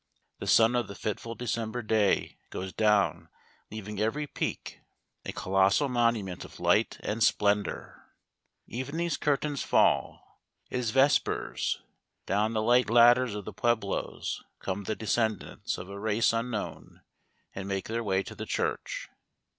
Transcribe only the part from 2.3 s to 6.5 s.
goes down leaving every peak a colossal monument